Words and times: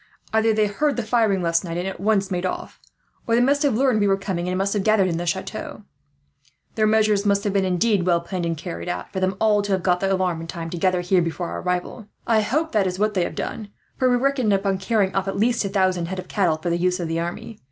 Either 0.33 0.51
they 0.51 0.65
heard 0.65 0.95
the 0.95 1.03
firing 1.03 1.43
last 1.43 1.63
night, 1.63 1.77
and 1.77 1.87
at 1.87 1.99
once 1.99 2.31
made 2.31 2.43
off; 2.43 2.79
or 3.27 3.35
they 3.35 3.39
must 3.39 3.61
have 3.61 3.75
learned 3.75 3.99
we 3.99 4.07
were 4.07 4.17
coming, 4.17 4.47
and 4.49 4.57
must 4.57 4.73
have 4.73 4.81
gathered 4.83 5.07
in 5.07 5.17
the 5.17 5.27
chateau. 5.27 5.83
Their 6.73 6.87
measures 6.87 7.23
must 7.23 7.43
have 7.43 7.53
been 7.53 7.65
indeed 7.65 8.03
well 8.07 8.19
planned 8.19 8.47
and 8.47 8.57
carried 8.57 8.89
out, 8.89 9.13
for 9.13 9.19
them 9.19 9.37
all 9.39 9.61
to 9.61 9.73
have 9.73 9.83
got 9.83 9.99
the 9.99 10.11
alarm 10.11 10.41
in 10.41 10.47
time 10.47 10.71
to 10.71 10.77
gather 10.79 11.01
here 11.01 11.21
before 11.21 11.49
our 11.49 11.61
arrival. 11.61 12.07
"I 12.25 12.41
hope 12.41 12.71
that 12.71 12.87
is 12.87 12.97
what 12.97 13.13
they 13.13 13.23
have 13.25 13.35
done, 13.35 13.69
for 13.95 14.09
we 14.09 14.15
reckoned 14.15 14.51
upon 14.51 14.79
carrying 14.79 15.13
off 15.13 15.27
at 15.27 15.37
least 15.37 15.63
a 15.65 15.69
thousand 15.69 16.07
head 16.07 16.17
of 16.17 16.27
cattle, 16.27 16.57
for 16.57 16.71
the 16.71 16.77
use 16.79 16.99
of 16.99 17.07
the 17.07 17.19
army. 17.19 17.59